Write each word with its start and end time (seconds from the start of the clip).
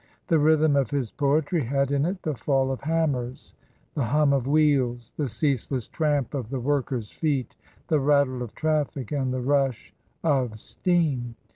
The 0.29 0.39
rhythm 0.39 0.75
of 0.75 0.89
his 0.89 1.11
poetry 1.11 1.63
had 1.65 1.91
in 1.91 2.05
it 2.05 2.23
the 2.23 2.33
fall 2.33 2.71
of 2.71 2.81
hammers, 2.81 3.53
the 3.93 4.05
hum 4.05 4.33
of 4.33 4.47
wheels, 4.47 5.13
the 5.15 5.27
ceaseless 5.27 5.87
tramp 5.87 6.33
of 6.33 6.49
the 6.49 6.59
workers' 6.59 7.11
feet, 7.11 7.55
the 7.87 7.99
rattle 7.99 8.41
of 8.41 8.55
traffic, 8.55 9.11
and 9.11 9.31
the 9.31 9.41
rush 9.41 9.93
of 10.23 10.59
steam. 10.59 11.35